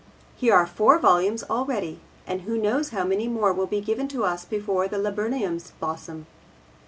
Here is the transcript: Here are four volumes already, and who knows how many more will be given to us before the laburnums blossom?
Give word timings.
Here 0.35 0.55
are 0.55 0.65
four 0.65 0.97
volumes 0.97 1.43
already, 1.47 1.99
and 2.25 2.41
who 2.41 2.57
knows 2.57 2.89
how 2.89 3.03
many 3.03 3.27
more 3.27 3.53
will 3.53 3.67
be 3.67 3.81
given 3.81 4.07
to 4.07 4.23
us 4.23 4.45
before 4.45 4.87
the 4.87 4.97
laburnums 4.97 5.73
blossom? 5.79 6.25